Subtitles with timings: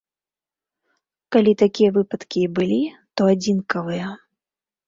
[1.35, 2.81] Калі такія выпадкі і былі,
[3.19, 4.07] то адзінкавыя.